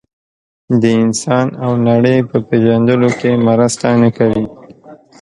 [0.81, 4.45] د انسان او نړۍ په پېژندلو کې مرسته نه کوي.